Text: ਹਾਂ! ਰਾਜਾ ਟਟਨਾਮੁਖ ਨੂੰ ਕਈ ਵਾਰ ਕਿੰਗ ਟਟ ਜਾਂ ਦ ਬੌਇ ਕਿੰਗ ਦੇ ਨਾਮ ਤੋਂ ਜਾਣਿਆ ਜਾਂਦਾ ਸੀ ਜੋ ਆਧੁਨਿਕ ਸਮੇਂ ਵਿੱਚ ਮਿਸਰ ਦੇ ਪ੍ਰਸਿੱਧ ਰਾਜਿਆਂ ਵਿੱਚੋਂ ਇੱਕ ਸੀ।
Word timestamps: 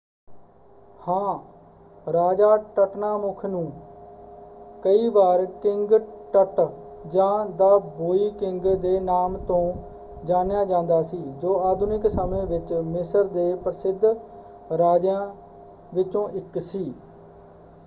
ਹਾਂ! 0.99 1.39
ਰਾਜਾ 2.07 2.55
ਟਟਨਾਮੁਖ 2.75 3.43
ਨੂੰ 3.45 3.71
ਕਈ 4.83 5.07
ਵਾਰ 5.09 5.45
ਕਿੰਗ 5.61 5.91
ਟਟ 6.33 6.61
ਜਾਂ 7.07 7.45
ਦ 7.51 7.63
ਬੌਇ 7.97 8.29
ਕਿੰਗ 8.39 8.65
ਦੇ 8.77 8.99
ਨਾਮ 9.01 9.37
ਤੋਂ 9.45 9.61
ਜਾਣਿਆ 10.25 10.63
ਜਾਂਦਾ 10.65 11.01
ਸੀ 11.03 11.21
ਜੋ 11.41 11.57
ਆਧੁਨਿਕ 11.61 12.07
ਸਮੇਂ 12.07 12.45
ਵਿੱਚ 12.47 12.73
ਮਿਸਰ 12.87 13.27
ਦੇ 13.29 13.53
ਪ੍ਰਸਿੱਧ 13.57 14.05
ਰਾਜਿਆਂ 14.77 15.21
ਵਿੱਚੋਂ 15.93 16.27
ਇੱਕ 16.31 16.59
ਸੀ। 16.61 16.91